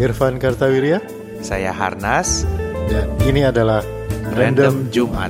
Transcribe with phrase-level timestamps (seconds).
[0.00, 1.04] Irfan Kartawirya
[1.44, 2.48] Saya Harnas,
[2.88, 3.84] dan ini adalah
[4.32, 5.28] Random Jumat.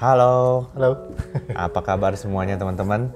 [0.00, 1.12] Halo, Halo.
[1.52, 3.12] apa kabar semuanya teman-teman?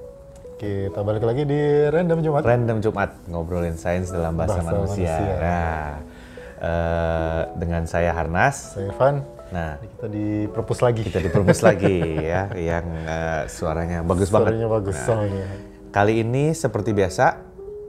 [0.61, 1.57] Kita balik lagi di
[1.89, 2.45] Random Jumat.
[2.45, 5.13] Random Jumat, ngobrolin sains dalam bahasa, Bahasa manusia.
[5.17, 5.33] manusia.
[5.41, 5.81] Nah,
[6.61, 8.77] eh, dengan saya Harnas.
[8.77, 9.25] Saya Irfan.
[9.49, 11.01] Nah, Kita di perpus lagi.
[11.09, 14.53] kita di perpus lagi ya, yang eh, suaranya bagus banget.
[14.53, 15.66] Suaranya bagus soalnya.
[15.87, 17.25] Kali ini seperti biasa,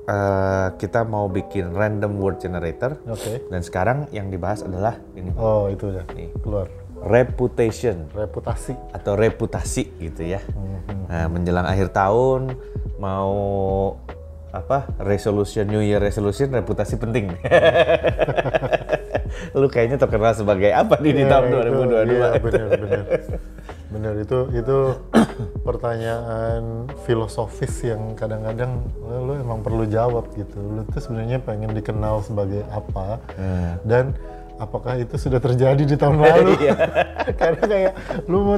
[0.05, 2.97] eh, kita mau bikin random word generator.
[3.05, 3.43] Oke.
[3.47, 6.02] Dan sekarang yang dibahas adalah ini, Oh itu ya.
[6.12, 6.30] Nih.
[6.38, 6.66] Keluar.
[6.98, 8.11] reputation.
[8.11, 8.74] Reputasi.
[8.91, 10.38] atau reputasi gitu ya.
[10.43, 11.07] Mhm.
[11.07, 12.55] Nah, menjelang akhir tahun
[12.98, 13.30] mau
[14.51, 17.30] apa resolution New Year resolution reputasi penting.
[19.55, 22.10] Lu kayaknya terkenal sebagai apa nih di Ya, tahun itu, 2022?
[22.10, 23.02] Iya benar benar.
[23.88, 24.77] Benar itu itu
[25.68, 30.56] pertanyaan filosofis yang kadang-kadang lo, lo emang perlu jawab gitu.
[30.56, 33.76] Lu tuh sebenarnya pengen dikenal sebagai apa Hmm.
[33.84, 34.04] dan
[34.56, 36.56] apakah itu sudah terjadi di tahun lalu?
[36.65, 36.76] Iya.
[37.40, 37.93] Karena kayak
[38.24, 38.56] lu mau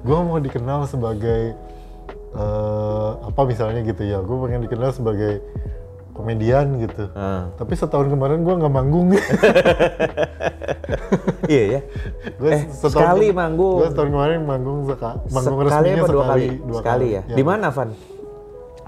[0.00, 1.52] gue mau dikenal sebagai
[2.32, 4.24] eh, apa misalnya gitu ya.
[4.24, 5.44] Gue pengen dikenal sebagai
[6.18, 7.06] komedian gitu.
[7.10, 7.54] Hmm.
[7.54, 9.08] Tapi setahun kemarin gue nggak manggung.
[11.48, 11.80] iya ya.
[12.36, 13.78] Gua Eh, sekali manggung.
[13.78, 16.46] Gue setahun kemarin manggung seka, manggung sekali resminya dua sekali, kali?
[16.60, 17.16] dua sekali kali.
[17.16, 17.22] ya.
[17.30, 17.90] Di mana, Van?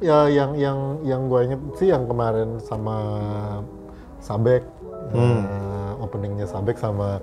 [0.00, 2.96] Ya yang yang yang gue inget sih yang kemarin sama
[4.18, 4.64] Sabek,
[5.12, 5.42] Hmm.
[5.42, 7.20] eh, openingnya Sabek sama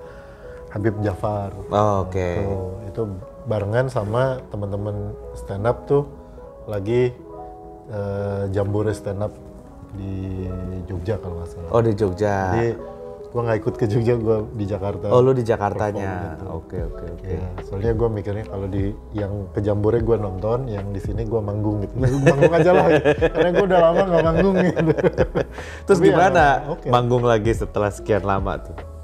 [0.69, 1.53] Habib Jafar.
[1.67, 2.37] Oh, Oke.
[2.37, 3.01] Tuh, itu
[3.45, 4.95] barengan sama teman-teman
[5.33, 6.03] stand up tuh
[6.65, 7.15] lagi
[7.87, 9.31] eh, jambore stand up
[9.97, 10.47] di
[10.87, 11.69] Jogja kalau nggak salah.
[11.73, 12.35] Oh di Jogja.
[12.55, 12.69] Jadi
[13.27, 15.05] gue nggak ikut ke Jogja, gue di Jakarta.
[15.11, 16.39] Oh lu di Jakartanya.
[16.39, 16.45] Gitu.
[16.47, 17.27] Oke oke oke.
[17.27, 21.41] Ya, soalnya gue mikirnya kalau di yang ke Jambore gue nonton, yang di sini gue
[21.43, 21.93] manggung gitu.
[21.99, 22.87] manggung aja lah,
[23.19, 24.81] karena gue udah lama nggak manggung gitu.
[25.85, 26.87] Terus Tapi ya, gimana oke.
[26.87, 28.96] manggung lagi setelah sekian lama tuh?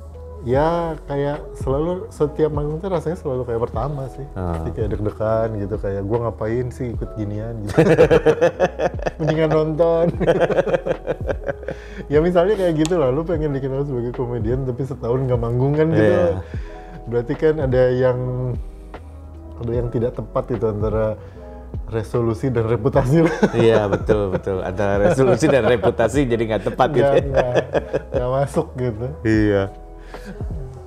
[0.44, 4.28] Ya kayak selalu setiap manggung tuh rasanya selalu kayak pertama sih.
[4.36, 4.60] Ah.
[4.60, 7.80] Pasti kayak deg-degan gitu, kayak gue ngapain sih ikut ginian gitu.
[9.24, 10.06] Mendingan nonton.
[12.12, 15.88] ya misalnya kayak gitu lah, lu pengen dikenal sebagai komedian tapi setahun nggak manggung kan
[15.96, 16.12] gitu.
[16.12, 16.28] Iya.
[17.08, 18.20] Berarti kan ada yang
[19.64, 21.16] ada yang tidak tepat itu antara
[21.88, 23.24] resolusi dan reputasi
[23.56, 24.60] iya betul betul.
[24.60, 27.16] Antara resolusi dan reputasi jadi nggak tepat gitu.
[27.32, 27.64] Nggak, ya.
[28.12, 29.08] nggak masuk gitu.
[29.24, 29.64] Iya.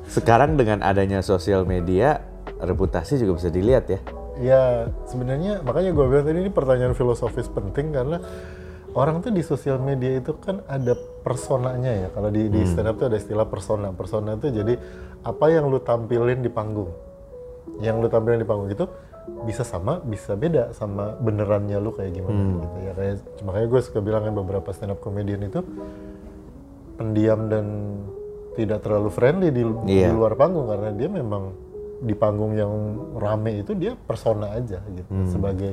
[0.06, 2.22] Sekarang dengan adanya sosial media,
[2.62, 4.00] reputasi juga bisa dilihat ya.
[4.37, 4.62] Ya
[5.09, 8.20] sebenarnya makanya gue bilang tadi ini pertanyaan filosofis penting karena
[8.97, 12.09] orang tuh di sosial media itu kan ada personanya ya.
[12.12, 13.92] Kalau di, di stand up tuh ada istilah persona.
[13.92, 14.75] Persona itu jadi
[15.25, 16.93] apa yang lu tampilin di panggung.
[17.81, 18.88] Yang lu tampilin di panggung itu
[19.43, 22.93] bisa sama, bisa beda sama benerannya lu kayak gimana gitu ya.
[22.97, 25.60] Kayak makanya gue suka bilang kan beberapa stand up comedian itu
[26.97, 27.66] pendiam dan
[28.56, 30.11] tidak terlalu friendly di, di Iya.
[30.11, 31.53] luar panggung karena dia memang
[31.99, 32.72] di panggung yang
[33.15, 35.72] rame itu dia persona aja gitu sebagai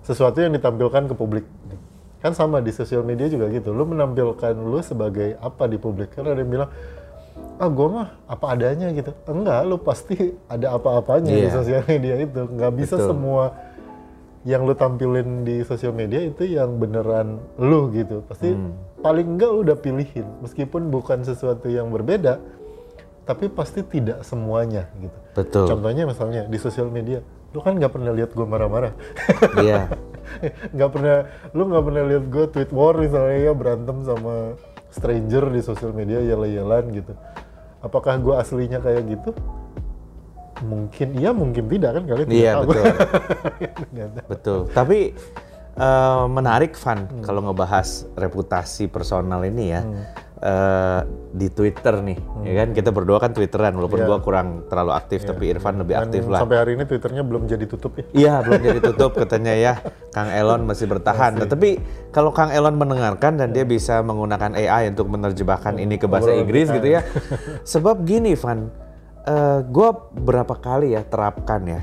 [0.00, 1.46] sesuatu yang ditampilkan ke publik
[2.16, 6.32] kan sama di sosial media juga gitu lu menampilkan lu sebagai apa di publik karena
[6.32, 6.70] ada yang bilang
[7.56, 10.14] ah gue mah apa adanya gitu enggak lu pasti
[10.46, 11.52] ada apa-apanya di Iya.
[11.52, 13.08] sosial media itu nggak bisa Betul.
[13.08, 13.44] semua
[14.46, 18.22] yang lu tampilin di sosial media itu yang beneran lu gitu.
[18.30, 18.54] Pasti
[19.02, 20.26] paling enggak lu udah pilihin.
[20.40, 22.38] Meskipun bukan sesuatu yang berbeda
[23.26, 25.18] tapi pasti tidak semuanya gitu.
[25.34, 25.66] Betul.
[25.66, 27.20] contohnya misalnya di sosial media
[27.52, 28.94] lu kan nggak pernah lihat gue marah-marah.
[29.66, 29.90] Iya.
[30.78, 34.54] nggak pernah lu nggak pernah lihat gue tweet war misalnya ya berantem sama
[34.94, 37.18] stranger di sosial media yel-yelan gitu.
[37.82, 39.34] Apakah gue aslinya kayak gitu
[40.58, 42.62] mungkin iya mungkin tidak kan kalian tidak Iya tahu.
[42.64, 42.84] betul.
[44.28, 44.58] Betul.
[44.70, 44.98] Tapi
[45.76, 47.20] eh, menarik Van Hmm.
[47.20, 49.82] kalau ngebahas reputasi personal ini ya.
[50.36, 51.00] eh,
[51.32, 54.04] di Twitter nih, ya kan kita berdua kan Twitteran walaupun Hmm.
[54.04, 54.10] Iya.
[54.10, 56.40] gua kurang terlalu aktif tapi Irfan lebih Dan aktif lah.
[56.42, 59.80] sampai hari ini twitternya belum jadi tutup ya Iya belum jadi tutup katanya ya
[60.10, 61.32] Kang Elon masih bertahan.
[61.34, 61.80] Nah, tapi
[62.10, 66.68] kalau Kang Elon mendengarkan dan dia bisa menggunakan AI untuk menerjemahkan ini ke bahasa Inggris
[66.70, 67.00] gitu ya.
[67.64, 68.68] Sebab gini Van,
[69.66, 71.82] gue berapa kali ya terapkan ya.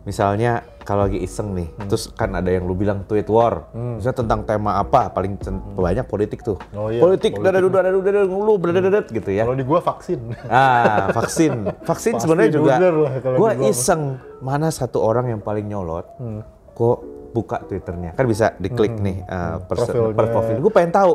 [0.00, 1.86] Misalnya kalau lagi iseng nih, Hmm.
[1.86, 6.02] terus kan ada yang lu bilang tweet war, misalnya tentang tema apa, paling cen- banyak
[6.04, 6.56] politik tuh.
[6.72, 6.80] Hmm.
[6.80, 7.46] Oh iya, politik, politik.
[7.46, 9.44] dadadu, dadadu, dadadu, lu, dadadadat gitu ya.
[9.44, 11.68] kalau di gua vaksin Ah, vaksin.
[11.84, 13.68] Vaksin sebenarnya juga lah gua mah.
[13.68, 14.02] iseng
[14.40, 16.08] mana satu orang yang paling nyolot.
[16.16, 16.42] Hmm.
[16.72, 16.98] Kok
[17.30, 18.16] buka Twitternya.
[18.16, 20.16] Kan bisa diklik nih uh, Profilnya.
[20.16, 20.56] per profil.
[20.58, 21.12] Gue pengen tahu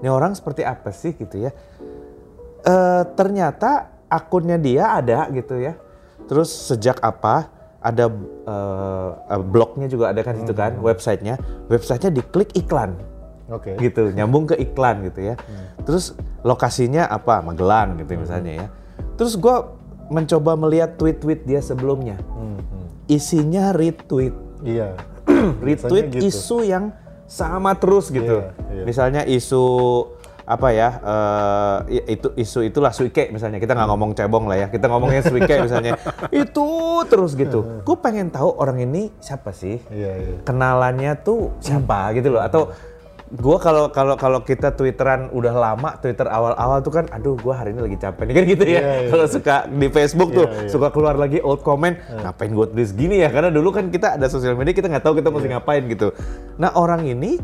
[0.00, 1.50] nih orang seperti apa sih gitu ya.
[2.60, 5.76] Eh ternyata akunnya dia ada gitu ya.
[6.26, 7.48] Terus sejak apa?
[7.78, 11.38] Ada eh, blognya juga ada kan situ kan, websitenya.
[11.68, 12.96] Websitenya diklik iklan.
[13.48, 13.80] Oke.
[13.80, 15.34] gitu nyambung ke iklan gitu ya
[15.88, 16.12] terus
[16.44, 18.66] lokasinya apa Magelang gitu misalnya ya
[19.16, 19.72] terus gua
[20.12, 23.08] mencoba melihat tweet-tweet dia sebelumnya Hmm, hmm.
[23.08, 25.00] isinya retweet Iya.
[25.64, 26.28] retweet gitu.
[26.28, 26.92] isu yang
[27.24, 28.40] sama terus gitu.
[28.40, 28.84] Iya, iya.
[28.84, 29.64] Misalnya isu
[30.48, 30.88] apa ya
[31.86, 33.60] i- itu isu itulah suike misalnya.
[33.60, 34.66] Kita nggak ngomong cebong lah ya.
[34.66, 36.00] Kita ngomongnya suike misalnya.
[36.32, 36.66] Itu
[37.04, 37.84] terus gitu.
[37.84, 39.76] Gue pengen tahu orang ini siapa sih?
[39.88, 40.36] Iya, iya.
[40.42, 42.40] kenalannya tuh siapa gitu loh.
[42.40, 42.72] Atau
[43.28, 47.76] gua kalau kalau kalau kita twitteran udah lama twitter awal-awal tuh kan aduh gua hari
[47.76, 48.80] ini lagi capek nih kan gitu ya.
[48.80, 49.08] Iya, iya.
[49.12, 50.70] kalau suka di Facebook tuh Iya, iya.
[50.72, 53.28] suka keluar lagi old comment ngapain gua tulis gini ya?
[53.28, 56.08] Karena dulu kan kita ada sosial media kita nggak tahu kita mesti ngapain gitu.
[56.56, 57.36] Nah orang ini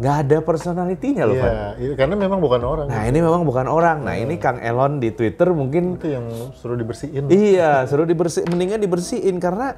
[0.00, 1.52] nggak ada personalitinya loh Van.
[1.52, 2.86] Iya, iya, karena memang bukan orang.
[2.88, 4.24] nah ini memang bukan orang nah Iya.
[4.24, 6.24] ini Kang Elon di Twitter mungkin itu yang
[6.56, 7.28] suruh dibersihin.
[7.28, 9.76] Iya, suruh dibersih, mendingan dibersihin karena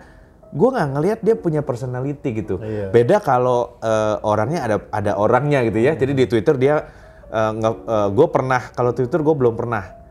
[0.54, 2.62] gue nggak ngelihat dia punya personality gitu.
[2.62, 2.94] Iya.
[2.94, 5.98] Beda kalau eh, orangnya ada ada orangnya gitu ya.
[5.98, 6.76] Jadi di Twitter dia
[8.12, 10.01] gue pernah kalau Twitter gue belum pernah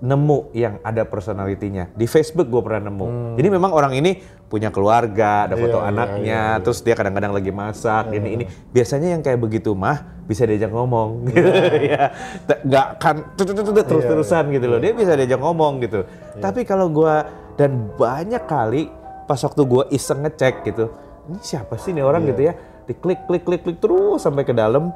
[0.00, 1.90] nemu yang ada personalitinya.
[1.94, 3.38] Di Facebook gue pernah nemu.
[3.38, 4.18] Jadi memang orang ini
[4.48, 5.84] punya keluarga, ada foto Hmm.
[5.84, 6.62] Iya, anaknya, iya, iya.
[6.62, 8.44] terus dia kadang-kadang lagi masak, ini ini.
[8.70, 11.50] Biasanya yang kayak begitu mah bisa diajak ngomong, gitu
[11.90, 12.14] ya.
[12.62, 14.78] Nggak kan terus-terusan gitu loh.
[14.78, 16.06] Dia bisa diajak ngomong gitu.
[16.38, 17.26] Tapi kalau gua
[17.58, 18.90] dan banyak kali
[19.26, 20.92] pas waktu gua iseng ngecek gitu,
[21.26, 22.54] ini siapa sih nih orang gitu ya?
[22.84, 24.92] Diklik, klik, klik, klik terus sampai ke dalam.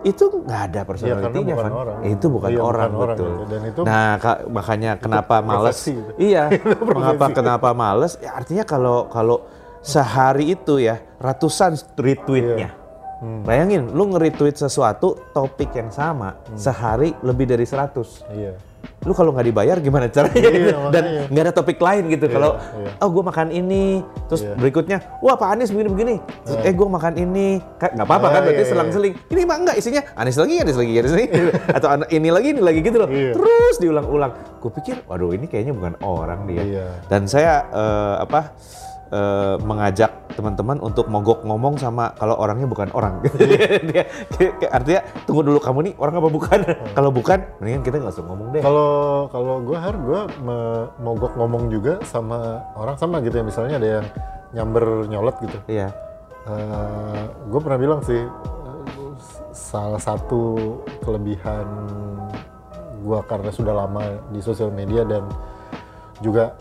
[0.00, 1.72] Itu nggak ada personalitinya, bukan Van.
[1.76, 1.98] orang.
[2.06, 3.28] Itu bukan Iya, bukan orang, orang betul.
[3.28, 3.44] gitu.
[3.46, 5.78] Dan itu- nah, Kak, makanya kenapa males?
[5.88, 6.10] itu.
[6.16, 6.42] Iya,
[6.86, 8.12] mengapa kenapa males?
[8.16, 9.44] Ya artinya kalau kalau
[9.80, 12.76] sehari itu ya ratusan retweetnya.
[13.20, 13.44] Hmm.
[13.44, 18.24] Bayangin, lu nge-retweet sesuatu topik yang sama sehari lebih dari 100.
[18.32, 18.56] Iya.
[19.00, 20.36] Lu kalau nggak dibayar gimana caranya?
[20.36, 22.28] Iya, Dan nggak ada topik lain gitu.
[22.28, 22.92] kalau iya.
[23.00, 24.54] oh gue makan ini, terus Iya.
[24.60, 26.20] berikutnya, wah Pak Anies begini-begini.
[26.44, 28.40] Terus, eh gue makan ini, nggak apa-apa kan?
[28.40, 28.72] Ah, Berarti iya, iya.
[28.76, 29.12] selang-seling.
[29.32, 31.26] Ini mah enggak isinya Anies lagi, Anies lagi, Anies lagi.
[31.76, 33.08] Atau ini lagi, ini lagi gitu loh.
[33.08, 33.32] Iya.
[33.36, 34.32] Terus diulang-ulang.
[34.60, 36.60] Gue pikir, waduh ini kayaknya bukan orang dia.
[36.60, 36.86] Iya.
[37.08, 38.52] Dan saya eh, apa
[39.10, 43.20] eh, mengajak teman-teman untuk mogok ngomong sama kalau orangnya bukan orang.
[43.90, 46.58] Dia- kayak- artinya tunggu dulu kamu nih orang apa bukan?
[46.96, 48.62] kalau bukan, mendingan kita nggak usah ngomong deh.
[48.62, 48.92] Kalau
[49.28, 50.20] kalau gue har gue
[51.02, 54.06] mogok ngomong juga sama orang sama gitu ya misalnya ada yang
[54.54, 55.58] nyamber nyolot gitu.
[55.66, 55.90] Iya.
[57.46, 59.14] gue pernah bilang sih eh,
[59.52, 61.66] salah satu kelebihan
[63.00, 64.02] gue karena sudah lama
[64.32, 65.24] di sosial media dan
[66.20, 66.52] juga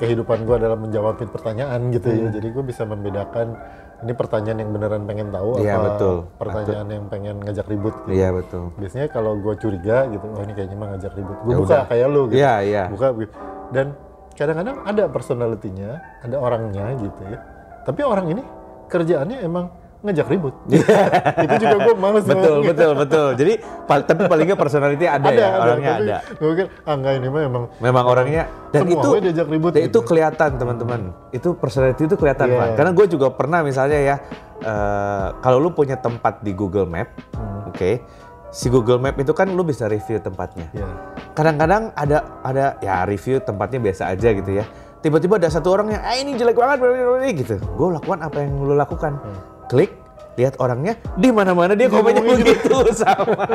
[0.00, 2.26] kehidupan gue adalah menjawab pertanyaan gitu ya.
[2.32, 3.52] Jadi gue bisa membedakan
[4.00, 6.16] ini pertanyaan yang beneran pengen tahu Iya, apa betul.
[6.40, 8.16] pertanyaan yang pengen ngajak ribut gitu.
[8.16, 8.72] Iya betul.
[8.80, 11.36] Biasanya kalau gue curiga gitu, oh ini kayaknya mah ngajak ribut.
[11.44, 11.82] Gue Ya buka udah.
[11.86, 12.38] kayak lu gitu.
[12.40, 12.84] Iya, iya.
[12.88, 13.32] Buka gitu.
[13.70, 13.86] Dan
[14.32, 15.90] kadang-kadang ada personalitinya,
[16.24, 17.38] ada orangnya gitu ya.
[17.84, 18.42] Tapi orang ini
[18.88, 19.68] kerjaannya emang
[20.00, 20.54] ngajak ribut.
[21.44, 22.68] itu juga gue males Betul, ngomongnya.
[22.68, 23.28] betul, betul.
[23.34, 23.52] Jadi
[23.84, 26.16] pal- tapi paling nggak personality ada, ya, orangnya ada.
[26.32, 29.80] Gue pikir, ah enggak ini mah emang Memang orangnya dan Semua itu diajak ribut dan
[29.82, 29.90] gitu.
[29.92, 31.00] itu kelihatan teman-teman.
[31.30, 32.56] Itu personality itu kelihatan Iya.
[32.56, 32.70] Van.
[32.74, 34.16] Karena gue juga pernah misalnya ya
[34.58, 37.68] eh, kalau lu punya tempat di Google Map, Hmm.
[37.68, 37.90] oke.
[38.50, 40.66] Si Google Map itu kan lu bisa review tempatnya.
[40.72, 40.88] ya
[41.30, 44.66] kadang-kadang ada ada ya review tempatnya biasa aja gitu ya
[44.98, 48.18] tiba-tiba ada satu orang yang ah ini jelek banget bla, bla, bla," gitu gue lakukan
[48.20, 49.12] apa yang lu lakukan
[49.70, 49.94] klik
[50.34, 53.46] lihat orangnya di mana-mana dia komennya begitu sama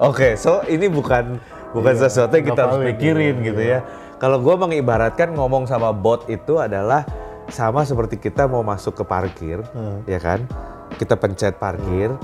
[0.00, 1.36] oke so ini bukan
[1.76, 3.78] bukan Iya, sesuatu yang kita harus pikirin iya, gitu iya.
[3.84, 3.86] ya
[4.16, 7.04] kalau gue mengibaratkan ngomong sama bot itu adalah
[7.52, 10.00] sama seperti kita mau masuk ke parkir Hmm.
[10.08, 10.48] ya kan
[10.96, 12.14] kita pencet parkir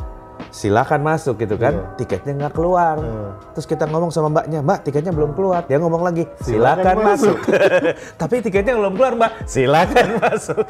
[0.48, 1.72] silakan masuk gitu kan.
[1.72, 1.86] Iya.
[1.96, 2.96] tiketnya nggak keluar.
[2.96, 3.32] Hmm.
[3.52, 5.62] terus kita ngomong sama mbaknya mbak tiketnya belum keluar.
[5.64, 7.36] Dia ngomong lagi silakan, Silakan masuk,
[8.20, 9.32] tapi tiketnya belum keluar mbak.
[9.44, 10.64] Silakan masuk.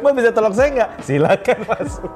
[0.00, 0.90] Mbak bisa tolong saya nggak?
[1.00, 2.12] Silakan masuk.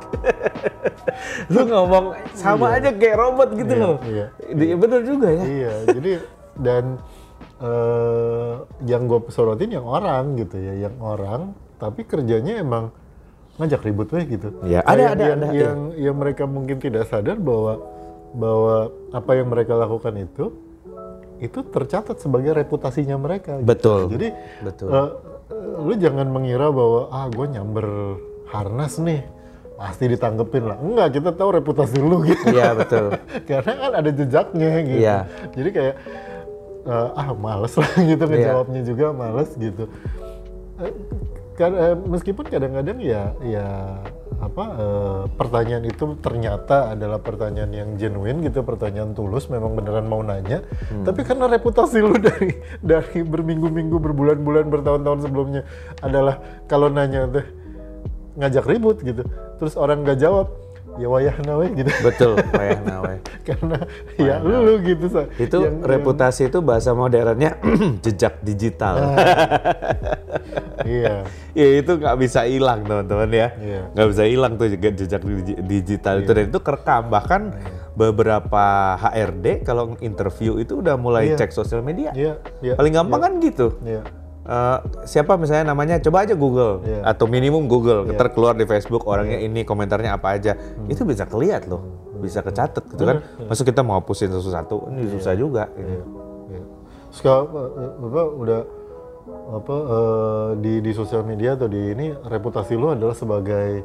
[1.53, 3.97] Lu ngomong sama aja kayak robot gitu Iya, loh.
[4.05, 4.27] iya.
[4.51, 5.43] Di- bener juga ya.
[5.43, 6.13] Iya jadi
[6.55, 6.85] dan
[7.59, 8.53] eh,
[8.85, 12.91] yang gue sorotin yang orang gitu ya yang orang tapi kerjanya emang
[13.55, 16.77] ngajak ribut weh gitu Iya, Kayak ada, yang, ada, yang, ada, yang, yang mereka mungkin
[16.79, 17.79] tidak sadar bahwa
[18.35, 18.77] bahwa
[19.15, 20.45] apa yang mereka lakukan itu
[21.39, 23.67] itu tercatat sebagai reputasinya mereka gitu.
[23.67, 24.01] Betul.
[24.11, 24.29] jadi
[24.63, 24.89] Betul.
[24.91, 25.11] eh,
[25.79, 27.87] lu jangan mengira bahwa ah gue nyamber
[28.51, 29.23] harnas nih
[29.75, 33.11] pasti ditanggepin lah enggak kita tahu reputasi lu gitu iya betul
[33.51, 35.01] karena kan ada jejaknya gitu.
[35.03, 35.19] Iya.
[35.51, 35.95] Jadi kayak
[36.87, 38.31] eh, ah males lah gitu Iya.
[38.31, 39.85] ngejawabnya juga males gitu.
[42.11, 43.67] Meskipun kadang-kadang ya ya
[44.43, 50.21] apa eh, pertanyaan itu ternyata adalah pertanyaan yang genuine gitu, pertanyaan tulus memang beneran mau
[50.21, 50.67] nanya.
[50.91, 51.07] Hmm.
[51.07, 52.51] Tapi karena reputasi lu dari
[52.83, 55.63] dari berminggu-minggu, berbulan-bulan, bertahun-tahun sebelumnya
[56.03, 57.47] adalah kalau nanya tuh
[58.35, 59.23] ngajak ribut gitu.
[59.63, 60.51] Terus orang nggak jawab,
[60.95, 63.15] ya wayahna we gitu Betul, Wayah Nawe.
[63.43, 63.79] karena
[64.17, 65.27] ya lu gitu Sa.
[65.35, 67.59] Itu Yang- reputasi itu bahasa modernnya
[68.05, 68.97] jejak digital.
[70.85, 71.23] iya
[71.53, 73.49] ya itu nggak bisa hilang teman-teman ya.
[73.57, 73.81] Iya.
[73.93, 77.43] Nggak bisa hilang tuh jejak digi- digital itu dan itu kerekam bahkan
[77.95, 78.65] beberapa
[78.97, 81.39] HRD kalau interview itu udah mulai Iya.
[81.39, 82.11] cek sosial media.
[82.13, 83.79] iya iya Paling gampang kan gitu.
[83.83, 84.03] iya
[84.45, 85.97] Eh, siapa misalnya namanya?
[86.05, 86.85] Coba aja Google.
[86.85, 87.01] Iya.
[87.17, 88.05] atau minimum Google.
[88.13, 90.53] Ntar keluar di Facebook orangnya ini komentarnya apa aja.
[90.85, 92.13] Itu bisa keliat loh.
[92.21, 93.25] Bisa kecatet gitu kan.
[93.49, 96.05] Masuk kita mau hapusin satu-satu ini susah juga gitu.
[97.15, 97.47] Terus kalau,
[97.79, 98.61] eh, apa udah
[99.55, 103.81] apa eh, di di sosial media atau di ini reputasi lu adalah sebagai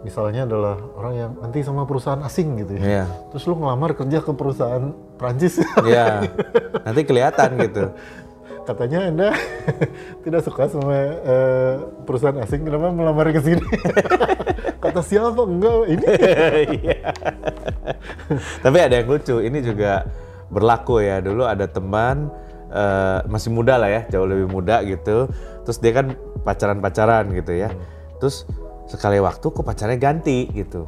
[0.00, 2.82] misalnya adalah orang yang nanti sama perusahaan asing gitu ya.
[2.84, 3.04] Iya.
[3.34, 5.60] Terus lu ngelamar kerja ke perusahaan Prancis.
[5.84, 6.24] Iya.
[6.86, 7.92] nanti kelihatan gitu
[8.68, 9.28] Katanya Anda
[10.28, 10.92] tidak suka sama
[11.24, 13.64] eh, perusahaan asing, kenapa melamar ke sini?
[14.84, 15.40] Kata siapa?
[15.40, 16.04] Enggak, ini.
[16.84, 17.16] Iya.
[18.60, 20.04] Tapi ada yang lucu, ini juga
[20.52, 21.24] berlaku ya.
[21.24, 22.28] Dulu ada teman
[22.68, 25.32] eh, masih muda lah ya, jauh lebih muda gitu.
[25.64, 26.12] Terus dia kan
[26.44, 27.72] pacaran-pacaran gitu ya.
[28.20, 28.44] Terus
[28.84, 30.84] sekali waktu kok pacarnya ganti gitu.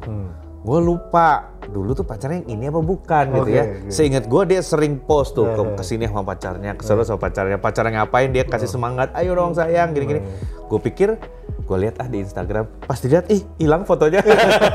[0.61, 3.63] Gue lupa dulu tuh pacarnya yang ini apa bukan gitu Oke, ya.
[3.65, 3.89] oke.
[3.89, 7.57] Seingat gue dia sering post tuh ke ke sini sama pacarnya, ke sana sama pacarnya.
[7.57, 10.21] Pacarnya ngapain dia kasih semangat, ayo dong sayang gini-gini.
[10.69, 11.17] Gue pikir
[11.61, 14.21] gue lihat ah di Instagram, pas dilihat ih hilang fotonya.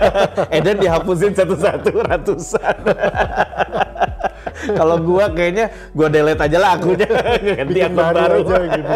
[0.57, 2.77] Edan dihapusin satu-satu ratusan.
[4.75, 8.39] Kalau gua kayaknya gua delete aja lah akunnya, ganti Bikin akun baru baru.
[8.43, 8.93] aja gitu.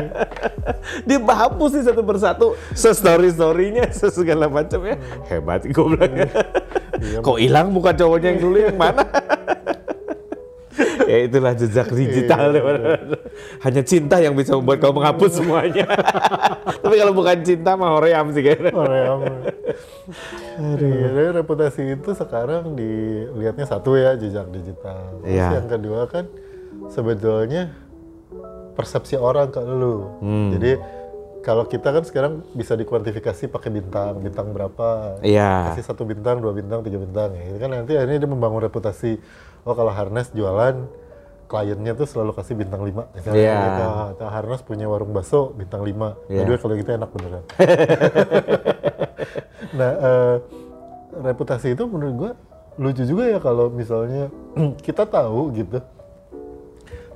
[1.06, 4.96] Dia hapus sih satu persatu, se-story storynya, segala macam ya.
[5.28, 6.14] Hebat gue bilang.
[7.00, 7.18] Iya.
[7.24, 9.04] Kok hilang bukan cowoknya yang dulu yang mana?
[11.10, 12.54] ya itulah jejak digital.
[13.60, 15.86] Hanya cinta yang bisa membuat kau menghapus semuanya.
[16.82, 18.42] Tapi kalau bukan cinta mah hoream sih.
[18.42, 18.66] Iya,
[20.60, 25.18] jadi reputasi itu sekarang dilihatnya satu ya jejak digital.
[25.22, 25.48] Terus Iya.
[25.62, 26.24] yang kedua kan
[26.92, 27.72] sebetulnya
[28.74, 30.08] persepsi orang ke lu.
[30.22, 30.50] Hmm.
[30.56, 30.72] Jadi
[31.40, 35.18] kalau kita kan sekarang bisa dikuantifikasi pakai bintang, bintang berapa?
[35.24, 35.72] Iya.
[35.72, 37.32] Kasih satu bintang, dua bintang, tiga bintang.
[37.32, 39.16] Ya, kan nanti akhirnya dia membangun reputasi.
[39.62, 40.86] Oh kalau Harness jualan,
[41.46, 43.58] kliennya tuh selalu kasih bintang 5 misalnya Iya.
[43.60, 43.82] gitu.
[44.16, 46.14] Atau Harness punya warung bakso bintang 5.
[46.26, 46.40] Iya.
[46.40, 47.42] By the way, kalau gitu enak beneran.
[49.78, 50.34] nah, eh,
[51.20, 52.30] reputasi itu menurut gua
[52.78, 54.30] lucu juga ya kalau misalnya
[54.86, 55.78] kita tahu gitu.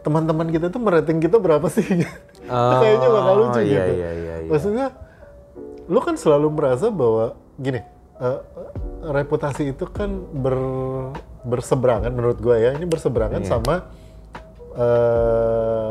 [0.04, 1.82] Teman-teman kita tuh merating kita berapa sih?
[2.44, 3.92] Itu kayaknya bakal lucu Oh, iya, gitu.
[3.96, 4.48] iya, iya, iya.
[4.52, 4.86] Maksudnya
[5.88, 7.80] lu kan selalu merasa bahwa gini,
[8.20, 8.38] eh,
[9.00, 10.54] reputasi itu kan ber,
[11.44, 12.72] berseberangan menurut gua ya.
[12.72, 13.48] Ini berseberangan Iya.
[13.48, 13.74] sama
[14.74, 15.90] eh,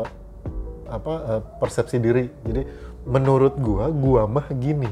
[0.86, 2.28] apa eh, persepsi diri.
[2.44, 2.62] Jadi
[3.04, 4.90] menurut gua, gua mah gini.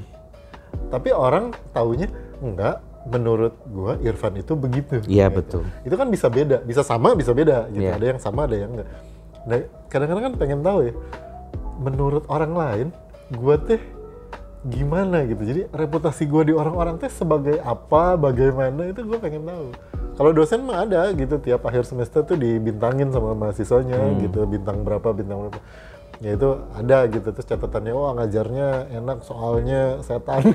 [0.88, 2.09] Tapi orang taunya
[2.40, 2.81] enggak.
[3.02, 5.02] Menurut gua Irfan itu begitu.
[5.11, 5.37] Iya Gitu.
[5.42, 5.62] betul.
[5.83, 7.66] Itu kan bisa beda, bisa sama, bisa beda.
[7.69, 7.83] Gitu.
[7.83, 7.99] Iya.
[7.99, 8.88] Ada yang sama, ada yang enggak.
[9.42, 9.59] Nah,
[9.90, 10.95] kadang-kadang kan pengen tahu ya.
[11.83, 12.87] Menurut orang lain,
[13.35, 13.83] gua teh
[14.62, 15.42] gimana gitu.
[15.42, 19.66] Jadi reputasi gua di orang-orang teh sebagai apa, bagaimana itu gua pengen tahu.
[20.12, 25.09] Kalau dosen mah ada gitu tiap akhir semester tuh dibintangin sama mahasiswanya gitu, bintang berapa,
[25.16, 25.61] bintang berapa.
[26.23, 30.54] Ya itu ada gitu terus catatannya wah ngajarnya enak soalnya setan.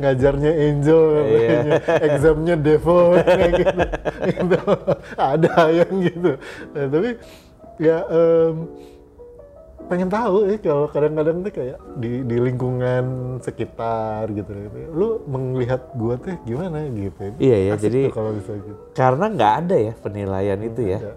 [0.00, 1.76] ngajarnya angel katanya.
[2.08, 3.78] examnya devil kayak gitu.
[4.32, 4.58] Gitu.
[5.20, 6.30] ada yang gitu.
[6.72, 7.10] Nah, tapi
[7.76, 8.54] ya em,
[9.88, 13.04] pengen tahu ya kalau kadang-kadang tuh kayak di di lingkungan
[13.40, 14.78] sekitar gitu, gitu.
[14.92, 17.32] Lu melihat gua tuh gimana gitu.
[17.40, 18.80] Iya ya, jadi kalau bisa gitu.
[18.92, 20.98] karena nggak ada ya penilaian itu ya.
[21.00, 21.12] Ada.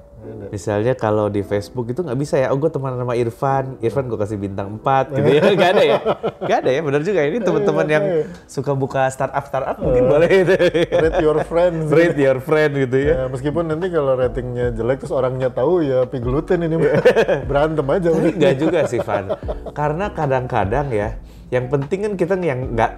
[0.51, 4.20] Misalnya kalau di Facebook itu nggak bisa ya, oh gue teman sama Irfan, Irfan gue
[4.20, 6.00] kasih bintang 4 gitu ya, nggak ada ya,
[6.44, 8.06] nggak ada ya, benar juga ini teman-teman yang
[8.46, 10.56] suka buka startup startup mungkin boleh itu,
[10.92, 11.90] Rate your friends.
[11.98, 13.13] rate your friend gitu ya.
[13.16, 16.75] Ya, meskipun nanti kalau ratingnya jelek terus orangnya tahu ya pi gluten ini
[17.50, 18.10] berantem aja.
[18.12, 19.34] Nggak juga sih Van,
[19.74, 21.18] karena kadang-kadang ya,
[21.50, 22.92] yang penting kan kita yang nggak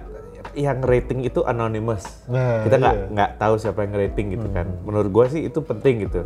[0.54, 3.06] yang rating itu anonymous, Nah, kita nggak iya.
[3.10, 4.66] nggak tahu siapa yang rating gitu kan.
[4.86, 6.22] Menurut gua sih itu penting gitu.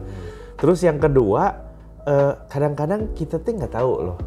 [0.59, 1.55] Terus yang kedua,
[2.03, 4.19] eh, kadang-kadang kita tuh nggak tahu loh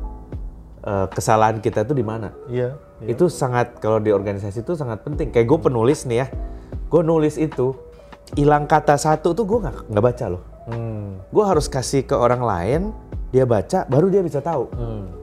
[0.81, 2.33] eh, kesalahan kita tuh di mana.
[2.47, 2.79] Iya.
[3.05, 5.29] Itu sangat kalau di organisasi itu sangat penting.
[5.29, 6.27] Kayak gue penulis nih ya,
[6.89, 7.75] gue nulis itu
[8.33, 10.43] hilang kata satu tuh gue nggak nggak baca loh.
[10.71, 11.19] Hmm.
[11.29, 12.81] Gue harus kasih ke orang lain,
[13.33, 14.69] dia baca, baru dia bisa tahu.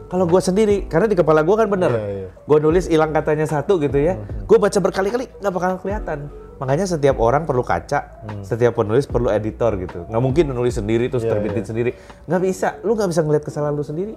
[0.08, 2.00] Kalau gue sendiri, karena di kepala gue kan bener, Hmm.
[2.00, 2.28] Iya, iya.
[2.32, 6.28] gue nulis hilang katanya satu gitu ya, gue baca berkali-kali nggak bakal kelihatan.
[6.58, 10.10] Makanya setiap orang perlu kaca, setiap penulis perlu editor gitu.
[10.10, 11.90] Nggak mungkin nulis sendiri terus Iya, terbitin sendiri.
[12.26, 14.14] Nggak bisa, lu nggak bisa ngeliat kesalahan lu sendiri.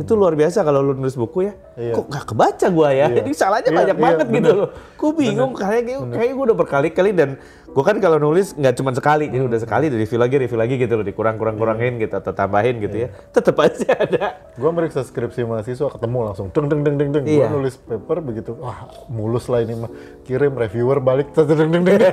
[0.00, 1.52] Itu luar biasa kalau lu nulis buku ya.
[1.52, 1.80] Hmm.
[1.80, 1.92] Iya.
[1.92, 3.12] Kok nggak kebaca gua ya?
[3.12, 3.16] Iya.
[3.20, 4.54] Jadi salahnya Iya, banyak iya, banget gitu bener.
[4.56, 4.70] loh.
[4.96, 7.30] Gue bingung kayaknya kayak gue udah berkali-kali dan
[7.76, 10.74] gue kan kalau nulis nggak cuma sekali, jadi udah sekali di review lagi, review lagi
[10.80, 13.08] gitu loh, dikurang-kurang-kurangin gitu, atau tambahin gitu Iya.
[13.12, 13.28] ya.
[13.28, 14.24] Tetap aja ada.
[14.56, 17.24] Gue meriksa skripsi mahasiswa ketemu langsung deng deng deng deng deng.
[17.28, 17.52] Gue Iya.
[17.52, 19.92] nulis paper begitu, wah mulus lah ini mah.
[20.24, 22.00] Kirim reviewer balik deng deng deng deng.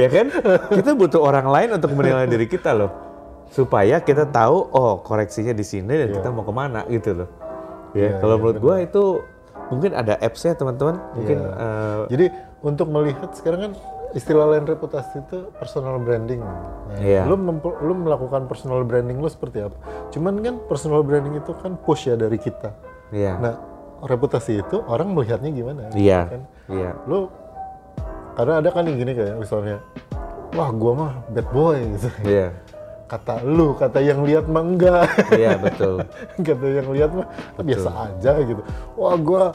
[0.00, 0.26] ya kan?
[0.72, 2.88] Kita butuh orang lain untuk menilai diri kita loh.
[3.52, 7.28] Supaya kita tahu, oh koreksinya di sini dan kita mau ke mana gitu loh.
[7.92, 9.04] Ya, Iya, kalau iya, menurut gua itu
[9.68, 10.96] mungkin ada apps-nya teman-teman.
[11.12, 11.52] Mungkin Iya.
[11.52, 12.26] eh, Jadi
[12.62, 13.72] untuk melihat sekarang kan
[14.12, 16.38] istilah lain reputasi itu personal branding.
[16.38, 17.24] Nah, Iya.
[17.24, 19.76] lu, memper- lu melakukan personal branding lu seperti apa?
[20.10, 22.70] Cuman kan personal branding itu kan push ya dari kita.
[23.10, 23.36] iya.
[23.36, 23.54] Nah,
[24.02, 25.88] reputasi itu orang melihatnya gimana?
[25.92, 26.20] Iya.
[26.28, 26.42] Kan?
[26.68, 26.90] Iya.
[27.04, 27.28] Lu
[28.32, 29.76] karena ada kan yang gini kayak misalnya,
[30.52, 32.08] wah gua mah bad boy gitu.
[32.24, 32.48] Iya.
[33.04, 35.04] Kata lu, kata yang lihat mah enggak.
[35.32, 36.00] Iya, betul.
[36.48, 38.62] kata yang lihat mah "Ah, biasa aja gitu.
[38.96, 39.52] Wah gua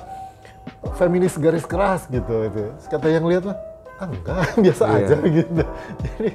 [0.95, 2.71] feminis garis keras gitu itu.
[2.87, 3.57] Kata yang lihat mah
[3.97, 4.97] ah, enggak biasa Iya.
[5.03, 5.63] aja gitu.
[6.03, 6.29] Jadi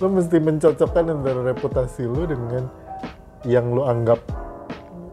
[0.00, 2.66] lu mesti mencocokkan antara reputasi lu dengan
[3.42, 4.18] yang lu anggap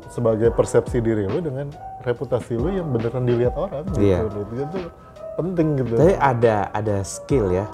[0.09, 1.69] sebagai persepsi diri lu dengan
[2.01, 4.01] reputasi lu yang beneran dilihat orang gitu.
[4.01, 4.25] Iya.
[4.25, 4.79] Itu,
[5.37, 5.93] penting gitu.
[5.95, 7.65] Tapi ada ada skill ya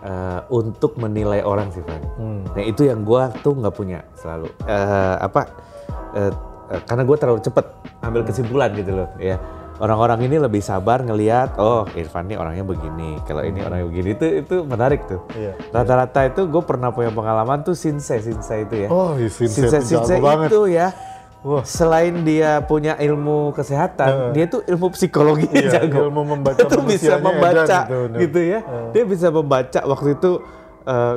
[0.00, 2.02] eh, untuk menilai orang sih, Van.
[2.16, 2.42] Hmm.
[2.54, 4.46] Nah itu yang gua tuh nggak punya selalu.
[4.64, 5.42] Eh, apa?
[6.12, 6.30] eh,
[6.70, 7.66] eh, karena gue terlalu cepet
[8.00, 9.08] ambil kesimpulan gitu loh.
[9.16, 9.36] Ya
[9.82, 13.18] orang-orang ini lebih sabar ngelihat, oh Irfan ini orangnya begini.
[13.26, 15.26] Kalau ini orangnya begini itu itu menarik tuh.
[15.34, 15.58] Iya.
[15.68, 18.88] Rata-rata itu gue pernah punya pengalaman tuh sinse sinse itu ya.
[18.88, 20.54] Oh, iya, Sinse sinse itu sinse banget.
[20.70, 20.88] ya.
[21.42, 21.66] Wah.
[21.66, 26.06] Selain dia punya ilmu kesehatan, dia tuh ilmu psikologi Iya, jago.
[26.06, 28.60] ilmu membaca Itu bisa manusianya membaca gitu, gitu ya.
[28.94, 30.30] Dia bisa membaca waktu itu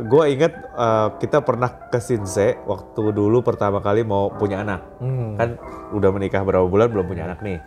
[0.01, 4.81] gue ingat eh, kita pernah ke Sinse waktu dulu pertama kali mau punya anak.
[4.97, 5.37] Hmm.
[5.37, 5.49] Kan
[5.93, 7.61] udah menikah berapa bulan belum punya anak nih.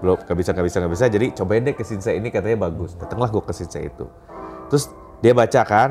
[0.00, 1.04] Belum nggak bisa nggak bisa nggak bisa.
[1.08, 2.96] Jadi cobain deh ke Sinse ini katanya bagus.
[2.96, 4.04] Datanglah gue ke Sinse itu.
[4.72, 4.88] Terus
[5.20, 5.90] dia baca kan,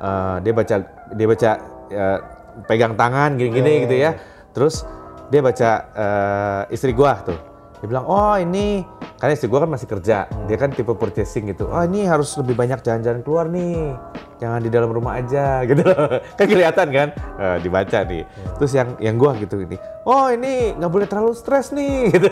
[0.00, 0.76] eh, dia baca
[1.12, 1.50] dia baca
[1.90, 2.18] eh,
[2.64, 4.16] pegang tangan gini-gini gitu ya.
[4.56, 4.84] Terus
[5.28, 7.49] dia baca eh, istri gua tuh.
[7.80, 8.84] Dia bilang, oh ini,
[9.20, 10.24] karena istri gua kan masih kerja.
[10.48, 11.68] Dia kan tipe purchasing gitu.
[11.68, 13.92] Oh ini harus lebih banyak jalan-jalan keluar nih.
[14.40, 16.24] Jangan di dalam rumah aja gitu loh.
[16.40, 17.08] Kan kelihatan kan?
[17.36, 18.24] Eh, dibaca nih.
[18.56, 19.76] Terus yang yang gua gitu ini.
[20.08, 22.28] Oh ini nggak boleh terlalu stres nih gitu.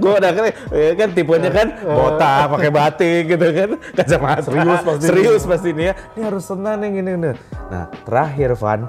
[0.00, 3.70] gua udah kan, ya kan tipenya kan botak, pakai batik gitu kan.
[3.92, 4.40] Kacamata.
[4.48, 5.04] Serius pasti.
[5.04, 5.94] Serius pasti nih ya.
[6.16, 7.10] Ini harus senang nih gini.
[7.12, 7.30] gini.
[7.68, 8.88] Nah terakhir Van,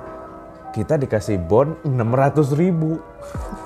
[0.72, 3.04] kita dikasih bon 600 ribu.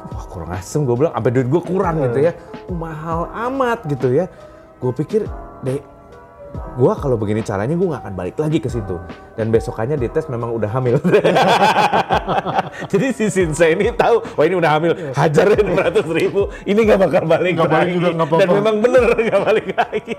[0.10, 2.32] Wah kurang asem gue bilang, sampai duit gue kurang gitu ya.
[2.70, 4.26] Mahal amat gitu ya.
[4.80, 5.28] Gue pikir,
[5.62, 5.84] deh,
[6.50, 8.96] gue kalau begini caranya gue gak akan balik lagi ke situ.
[9.36, 10.96] Dan besokannya dites memang udah hamil.
[12.92, 17.24] Jadi si Sinsa ini tahu, wah ini udah hamil, hajarin 600 ribu, ini gak bakal
[17.28, 17.96] balik Nggak balik lagi.
[18.00, 20.18] juga, nggak Dan memang bener gak balik lagi.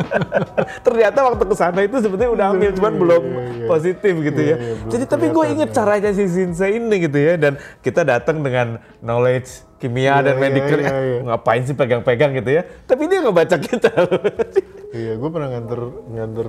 [0.86, 3.66] Ternyata waktu ke sana itu sebetulnya udah hamil, cuman belum iya, iya.
[3.68, 4.56] positif gitu Iya, ya.
[4.60, 5.74] iya, belum Jadi tapi gue inget ya.
[5.80, 10.42] caranya si Sinse ini gitu ya, dan kita datang dengan knowledge kimia Iya, dan iya,
[10.42, 11.18] medical, iya, iya.
[11.26, 12.62] ngapain sih pegang-pegang gitu ya?
[12.84, 13.90] Tapi dia ngebaca kita.
[14.92, 15.80] Iya, gue pernah nganter
[16.12, 16.48] nganter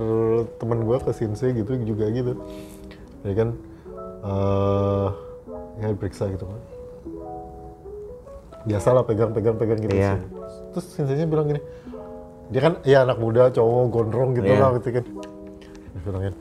[0.60, 2.36] temen gue ke Sinse gitu juga gitu.
[3.24, 3.48] Ya kan,
[4.20, 5.08] eh
[5.80, 6.60] ya periksa gitu kan.
[8.68, 9.96] Biasalah pegang-pegang-pegang gitu.
[9.96, 10.20] Iya.
[10.20, 10.28] sih.
[10.76, 11.60] Terus Sinse-nya bilang gini,
[12.52, 14.60] dia kan ya anak muda, cowok, gondrong gitu Iya.
[14.60, 15.04] lah gitu kan.
[15.88, 16.34] Dia bilang kan,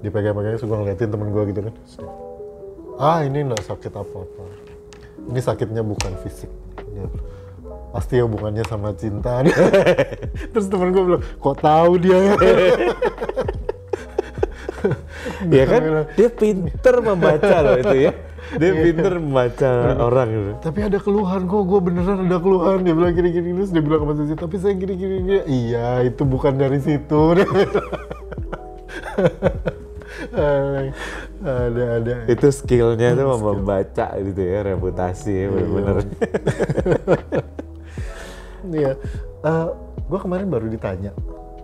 [0.00, 1.74] dipegang-pegangnya suka ngeliatin temen gue gitu kan.
[1.76, 2.08] Dia,
[2.96, 4.42] Ah ini nggak sakit apa-apa.
[5.28, 6.48] Ini sakitnya bukan fisik.
[6.96, 7.04] Dia,
[7.96, 9.40] pasti hubungannya sama cinta.
[10.52, 12.36] Terus temen gue bilang, kok tahu dia ya?
[15.56, 15.80] ya kan?
[16.12, 18.12] Dia pinter membaca loh itu ya.
[18.60, 20.52] Dia pinter membaca orang gitu.
[20.60, 22.84] Tapi ada keluhan kok, gue beneran ada keluhan.
[22.84, 25.16] Dia bilang gini-gini, terus dia bilang sama Susi, tapi saya gini-gini.
[25.24, 27.32] Dia, iya, itu bukan dari situ.
[31.42, 32.14] ada, ada.
[32.28, 36.04] Itu skillnya tuh membaca gitu ya, reputasi ya bener-bener.
[38.72, 38.92] Iya,
[40.06, 41.12] gue kemarin baru ditanya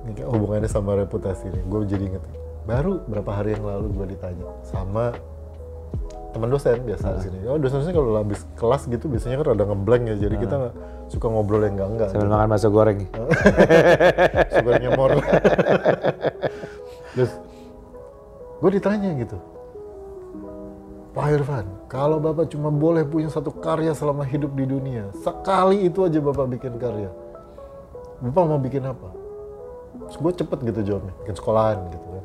[0.02, 1.60] ini hubungannya sama reputasi ini.
[1.70, 2.22] Gue jadi inget.
[2.66, 5.14] Baru berapa hari yang lalu gue ditanya sama
[6.32, 7.38] teman dosen biasa di sini.
[7.44, 10.16] Oh dosen-dosen kalau habis kelas gitu biasanya kan ada ngeblank ya.
[10.26, 10.74] Jadi kita nggak
[11.12, 12.08] suka ngobrol yang enggak enggak.
[12.10, 12.98] Sambil makan bakso goreng.
[14.54, 15.10] suka nyemor.
[17.14, 17.32] Terus
[18.62, 19.36] gue ditanya gitu.
[21.12, 26.00] Pak Irfan, kalau Bapak cuma boleh punya satu karya selama hidup di dunia, sekali itu
[26.00, 27.12] aja Bapak bikin karya.
[28.24, 29.22] Bapak mau bikin apa?
[30.12, 32.24] terus gue cepet gitu jawabnya bikin sekolahan gitu kan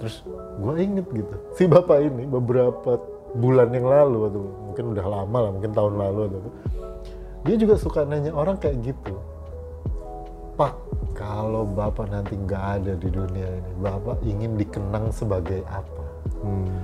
[0.00, 0.16] terus
[0.60, 3.00] gue inget gitu si bapak ini beberapa
[3.32, 6.40] bulan yang lalu atau mungkin udah lama lah mungkin tahun lalu atau
[7.44, 9.14] dia juga suka nanya orang kayak gitu
[10.54, 10.76] pak
[11.16, 16.04] kalau bapak nanti nggak ada di dunia ini bapak ingin dikenang sebagai apa
[16.44, 16.76] Hmm.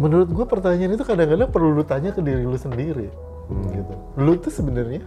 [0.00, 3.12] Menurut gue pertanyaan itu kadang-kadang perlu lu tanya ke diri lu sendiri
[3.46, 3.66] Hmm.
[3.68, 5.02] gitu lu tuh sebenarnya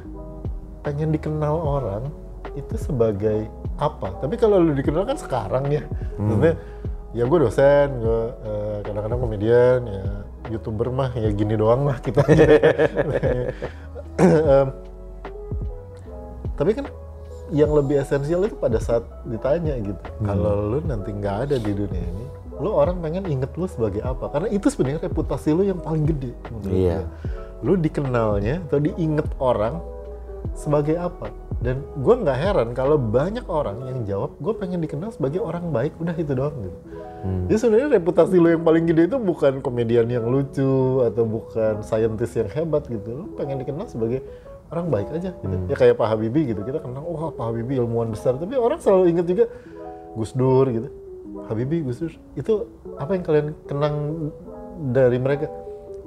[0.82, 2.12] pengen dikenal orang
[2.54, 5.82] itu sebagai apa tapi kalau lu dikenal kan sekarang ya
[6.14, 6.28] Hmm.
[6.30, 6.54] maksudnya
[7.12, 10.04] ya gue dosen gue eh, kadang-kadang komedian ya
[10.50, 12.20] youtuber mah ya gini doang lah kita
[14.14, 14.68] Em,
[16.54, 16.86] tapi kan
[17.50, 20.28] yang lebih esensial itu pada saat ditanya gitu Hmm.
[20.28, 22.26] kalau lu nanti nggak ada di dunia ini
[22.62, 24.30] lu orang pengen inget lu sebagai apa?
[24.30, 26.98] Karena itu sebenarnya reputasi lu yang paling gede menurut Iya.
[27.02, 27.08] gue.
[27.64, 29.80] lu dikenalnya atau diinget orang
[30.52, 31.32] sebagai apa?
[31.64, 35.96] Dan gue nggak heran kalau banyak orang yang jawab gue pengen dikenal sebagai orang baik.
[35.96, 36.78] Udah itu doang gitu.
[37.24, 37.48] Hmm.
[37.48, 42.36] jadi sebenarnya reputasi lu yang paling gede itu bukan komedian yang lucu atau bukan saintis
[42.36, 43.16] yang hebat gitu.
[43.16, 44.20] Lu pengen dikenal sebagai
[44.68, 45.56] orang baik aja gitu.
[45.72, 46.68] Ya kayak Pak Habibie gitu.
[46.68, 48.36] Kita kenal wah Pak Habibie ilmuwan besar.
[48.36, 49.46] Tapi orang selalu inget juga
[50.20, 50.92] Gus Dur gitu
[51.50, 52.54] Habibie Gus Dur itu
[52.96, 53.96] apa yang kalian kenang
[54.92, 55.50] dari mereka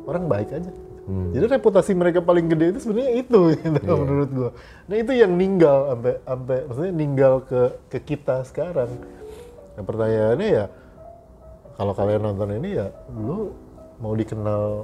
[0.07, 0.73] orang baik aja
[1.07, 1.31] Hmm.
[1.31, 4.51] jadi reputasi mereka paling gede itu sebenarnya itu gitu, menurut gua.
[4.91, 8.91] Nah itu yang ninggal sampai sampai maksudnya ninggal ke ke kita sekarang.
[9.79, 10.65] Nah pertanyaannya ya
[11.79, 13.55] kalau kalian nonton ini ya lu
[14.03, 14.83] mau dikenal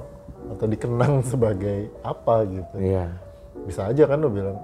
[0.55, 2.75] atau dikenang sebagai apa gitu.
[2.79, 3.11] Iya.
[3.67, 4.63] Bisa aja kan lu bilang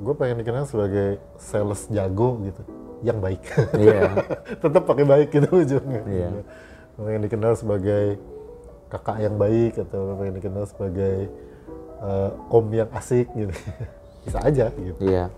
[0.00, 2.64] gue pengen dikenal sebagai sales jago gitu,
[3.04, 3.42] yang baik.
[3.76, 4.12] Iya.
[4.62, 6.02] Tetap pakai baik gitu ujungnya.
[6.06, 6.30] Iya.
[6.96, 8.16] Pengen dikenal sebagai
[8.88, 11.28] kakak yang baik atau pengen dikenal sebagai
[12.00, 13.52] eh, om yang asik gitu.
[14.24, 14.98] Bisa aja gitu.
[15.02, 15.28] Iya.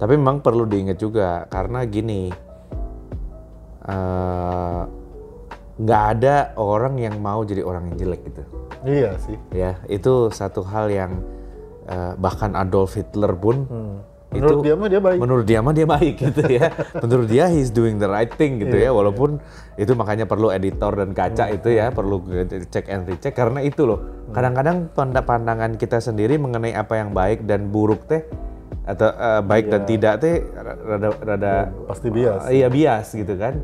[0.00, 2.32] Tapi memang perlu diingat juga karena gini,
[3.84, 4.82] eh,
[5.80, 8.42] nggak ada orang yang mau jadi orang yang jelek gitu.
[8.80, 9.36] Iya sih.
[9.52, 11.20] Ya, itu satu hal yang
[11.84, 13.68] eh, bahkan Adolf Hitler pun
[14.30, 15.18] Menurut itu dia mah dia baik.
[15.18, 16.70] menurut dia mah dia baik gitu ya.
[16.96, 18.90] menurut dia he's doing the right thing gitu Iya, ya.
[18.92, 19.42] Walaupun
[19.74, 22.22] itu makanya perlu editor dan kaca itu ya, perlu
[22.64, 23.98] cek and recheck karena itu loh.
[24.30, 28.22] Kadang-kadang panda- pandangan kita sendiri mengenai apa yang baik dan buruk teh
[28.82, 31.52] atau eh, baik dan tidak teh rada rada
[31.84, 32.46] Pasti bias.
[32.48, 33.58] iya bias gitu kan.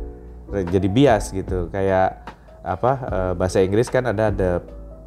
[0.48, 1.66] Jadi bias gitu.
[1.68, 2.26] Kayak
[2.60, 4.50] apa eh, bahasa Inggris kan ada the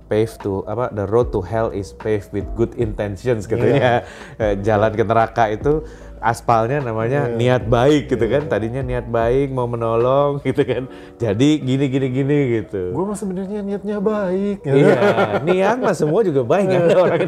[0.10, 4.02] pave to apa the road to hell is paved with good intentions katanya
[4.41, 5.84] Eh, jalan ke neraka itu
[6.19, 8.48] aspalnya namanya niat baik gitu kan.
[8.48, 10.88] Tadinya niat baik mau menolong gitu kan.
[11.19, 12.95] Jadi gini gini gini gitu.
[12.95, 14.63] Gue mah sebenarnya niatnya baik.
[14.63, 14.76] gitu.
[14.76, 17.22] iya niat mah semua juga baik kan orang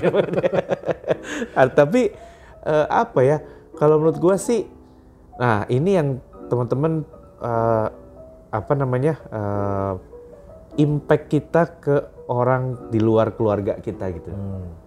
[1.55, 2.11] Ah, tapi
[2.65, 3.37] eh, apa ya
[3.77, 4.65] kalau menurut gua sih
[5.37, 6.07] nah ini yang
[6.47, 7.01] teman-teman
[7.41, 7.87] eh,
[8.51, 9.93] apa namanya eh,
[10.79, 11.95] impact kita ke
[12.31, 14.31] orang di luar keluarga kita gitu.
[14.31, 14.79] Hmm.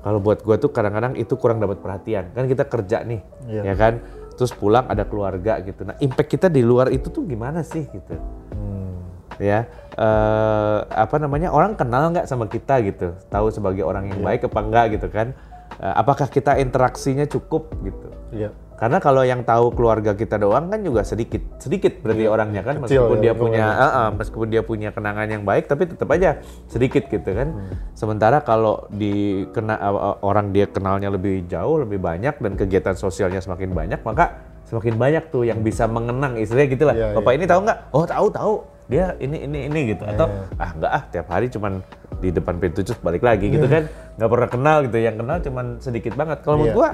[0.00, 2.32] kalau buat gua tuh kadang-kadang itu kurang dapat perhatian.
[2.32, 3.62] Kan kita kerja nih Iya.
[3.68, 4.00] ya kan?
[4.32, 5.84] Terus pulang ada keluarga gitu.
[5.84, 8.16] Nah impact kita di luar itu tuh gimana sih gitu?
[8.50, 8.96] Hmm.
[9.36, 11.52] ya eh, apa namanya?
[11.52, 13.12] Orang kenal nggak sama kita gitu?
[13.28, 15.36] Tahu sebagai orang yang baik apa enggak gitu kan?
[15.76, 18.08] Eh, apakah kita interaksinya cukup gitu?
[18.32, 18.50] Iya.
[18.80, 23.04] Karena kalau yang tahu keluarga kita doang kan juga sedikit sedikit berarti orangnya kan Kecil
[23.04, 26.40] meskipun ya dia punya eh, eh, meskipun dia punya kenangan yang baik tapi tetap aja
[26.64, 27.52] sedikit gitu kan.
[27.92, 33.44] Sementara kalau di kena eh, orang dia kenalnya lebih jauh lebih banyak dan kegiatan sosialnya
[33.44, 37.60] semakin banyak maka semakin banyak tuh yang bisa mengenang istilahnya gitulah Iya, bapak ini tahu
[37.66, 37.78] nggak?
[37.92, 38.54] Oh tahu tahu.
[38.88, 40.08] Dia ini ini ini gitu.
[40.08, 41.84] Atau ah enggak ah tiap hari cuman
[42.22, 43.90] di depan pintu terus balik lagi gitu kan.
[44.16, 44.96] Nggak pernah kenal gitu.
[44.98, 46.40] Yang kenal cuman sedikit banget.
[46.46, 46.78] Kalau menurut Iya.
[46.80, 46.90] gua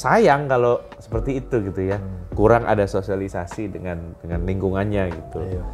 [0.00, 2.00] sayang kalau seperti itu gitu ya.
[2.32, 5.40] Kurang ada sosialisasi dengan dengan lingkungannya gitu.
[5.44, 5.64] Iya.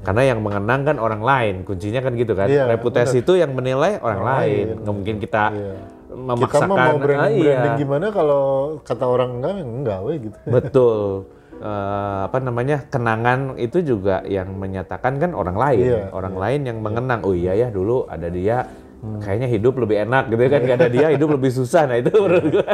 [0.00, 2.48] karena yang mengenang kan orang lain kuncinya kan gitu kan.
[2.48, 4.66] Iya, reputasi itu yang menilai orang, Orang lain.
[4.80, 5.72] nggak mungkin kita Iya.
[6.08, 7.44] memaksakan Kita mau branding, Ah, iya.
[7.52, 8.42] branding gimana kalau
[8.80, 10.36] kata orang enggak, enggak weh gitu.
[10.48, 11.00] betul.
[11.60, 15.92] Eh, apa namanya kenangan itu juga yang menyatakan kan orang lain.
[15.92, 18.64] Iya, orang lain yang mengenang oh iya ya dulu ada dia
[19.00, 22.68] kayaknya hidup lebih enak gitu kan ada dia hidup lebih susah nah itu menurut gua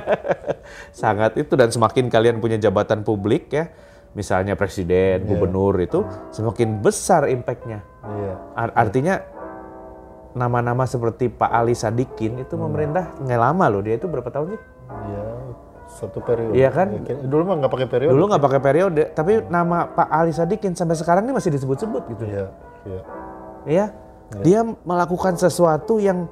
[0.91, 3.71] sangat itu dan semakin kalian punya jabatan publik ya
[4.13, 8.35] misalnya presiden gubernur itu semakin besar impactnya Iya.
[8.55, 9.15] Ar- artinya
[10.33, 14.63] nama-nama seperti Pak Ali Sadikin itu memerintah nggak lama loh dia itu berapa tahun sih
[14.87, 15.25] Iya.
[15.87, 16.53] Satu periode.
[16.53, 16.89] Iya kan?
[17.25, 18.13] Dulu mah nggak pakai periode.
[18.13, 22.25] Dulu nggak pakai periode, tapi nama Pak Ali Sadikin sampai sekarang ini masih disebut-sebut gitu.
[22.27, 22.47] Iya.
[22.85, 23.01] Iya.
[23.65, 23.87] Iya.
[24.43, 26.27] Dia melakukan sesuatu yang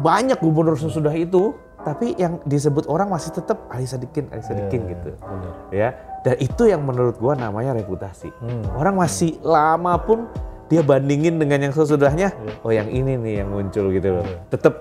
[0.00, 1.54] banyak gubernur sesudah itu
[1.84, 5.10] tapi yang disebut orang masih tetap Ali Sadikin, Ali Sadikin Iya, gitu.
[5.20, 5.54] benar.
[5.68, 5.88] Ya.
[6.24, 8.32] Dan itu yang menurut gua namanya reputasi.
[8.40, 8.64] Hmm.
[8.72, 10.24] Orang masih lama pun
[10.72, 12.32] dia bandingin dengan yang sesudahnya,
[12.64, 14.24] oh yang ini nih yang muncul gitu loh.
[14.24, 14.38] Iya.
[14.48, 14.74] Tetap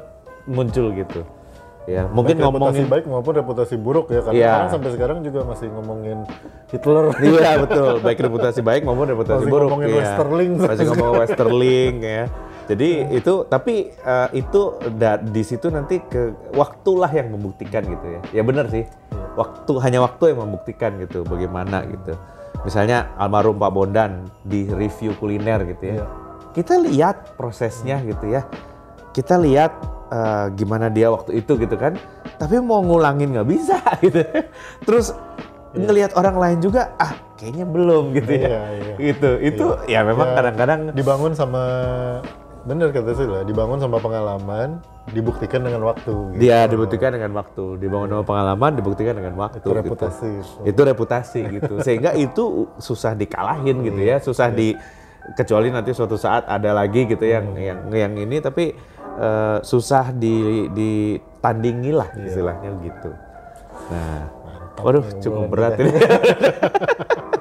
[0.48, 1.22] muncul gitu.
[1.84, 4.52] Ya, mungkin Baik ngomongin reputasi baik maupun reputasi buruk ya karena Iya.
[4.56, 6.18] orang sampai sekarang juga masih ngomongin
[6.72, 9.68] Hitler Iya betul, baik reputasi baik maupun reputasi Masih buruk.
[9.68, 10.00] ngomongin iya.
[10.00, 10.52] Westerling.
[10.64, 12.24] Masih ngomong Westerling ya.
[12.64, 14.62] Jadi itu tapi eh, itu
[14.96, 18.22] da- di situ nanti ke waktulah yang membuktikan gitu ya.
[18.40, 18.88] Ya benar sih.
[19.36, 22.16] Waktu hanya waktu yang membuktikan gitu bagaimana gitu.
[22.64, 25.96] Misalnya almarhum Pak Bondan di review kuliner gitu ya.
[26.00, 26.06] Iya.
[26.54, 28.48] Kita lihat prosesnya gitu ya.
[29.12, 29.72] Kita lihat
[30.08, 32.00] eh, gimana dia waktu itu gitu kan.
[32.40, 34.24] Tapi mau ngulangin nggak bisa gitu.
[34.88, 35.12] Terus
[35.74, 38.48] ngelihat orang lain juga ah kayaknya belum gitu ya.
[38.48, 38.96] Iya, iya.
[39.02, 39.30] Gitu.
[39.42, 41.64] Itu ya memang Ya, kadang-kadang dibangun sama
[42.64, 44.80] bener kata sih lah dibangun sama pengalaman
[45.12, 46.40] dibuktikan dengan waktu gitu.
[46.40, 49.60] dia dibuktikan dengan waktu, dibangun sama pengalaman, dibuktikan dengan waktu.
[49.60, 50.48] itu reputasi Gitu.
[50.64, 50.70] itu.
[50.72, 51.74] Itu reputasi gitu.
[51.84, 54.72] Sehingga itu susah dikalahin gitu ya, susah di
[55.36, 58.72] kecuali nanti suatu saat ada lagi gitu yang yang yang ini tapi
[59.20, 63.12] eh, susah di ditandingi lah istilahnya gitu.
[63.92, 64.24] Nah,
[64.80, 65.92] waduh cukup berat ini.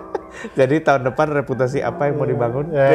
[0.60, 2.70] Jadi tahun depan reputasi apa yang mau dibangun?
[2.72, 2.88] Ya,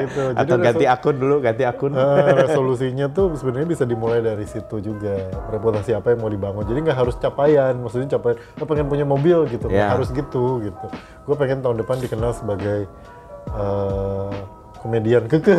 [0.06, 0.22] itu.
[0.32, 1.92] Jadi Atau ganti akun dulu, ganti akun.
[1.92, 5.14] Eh, resolusinya tuh sebenarnya bisa dimulai dari situ juga
[5.50, 9.46] reputasi apa yang mau dibangun jadi nggak harus capaian maksudnya capaian lo pengen punya mobil
[9.48, 9.90] gitu Ya.
[9.90, 10.86] harus gitu gitu
[11.24, 12.86] gue pengen tahun depan dikenal sebagai
[13.50, 14.34] eh,
[14.78, 15.56] komedian keke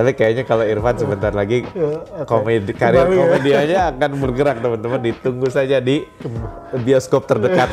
[0.00, 2.24] Tapi kayaknya kalau Irfan sebentar lagi oke.
[2.24, 3.20] komedi karir Kembali ya.
[3.20, 5.00] komedianya akan bergerak teman-teman.
[5.02, 6.08] Ditunggu saja di
[6.74, 7.68] bioskop terdekat.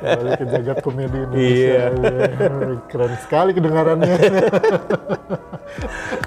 [0.00, 1.84] kembali ke jagat komedi Indonesia Iya.
[2.88, 4.16] Keren sekali kedengarannya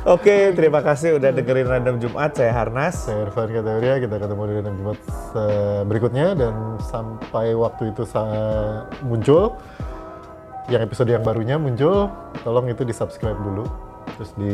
[0.03, 2.33] Oke, terima kasih udah dengerin Random Jumat.
[2.33, 2.93] Saya Harnas.
[3.01, 4.97] saya Irfan Kategoria kita ketemu di dalam Jumat
[5.33, 9.57] eh, berikutnya dan sampai waktu itu sa- muncul
[10.67, 12.07] yang episode yang barunya muncul
[12.39, 13.65] tolong itu di subscribe dulu
[14.11, 14.51] terus di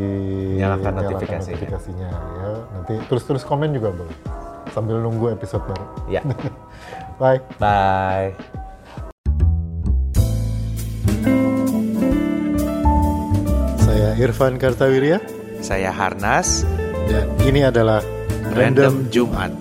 [0.56, 1.54] Nyalakan notifikasinya.
[1.54, 4.16] notifikasinya ya nanti terus terus komen juga boleh
[4.70, 6.22] sambil nunggu episode baru Ya,
[7.20, 8.32] bye bye.
[13.80, 15.20] saya Irfan Kartawirya
[15.60, 16.62] Saya Harnas.
[17.08, 18.04] dan ini adalah
[18.54, 19.52] Random Jumat.